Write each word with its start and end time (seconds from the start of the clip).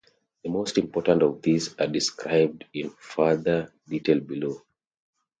The 0.43 0.49
most 0.49 0.79
important 0.79 1.21
of 1.21 1.43
these 1.43 1.75
are 1.77 1.85
described 1.85 2.65
in 2.73 2.89
further 2.97 3.71
detail 3.87 4.19
below. 4.19 4.63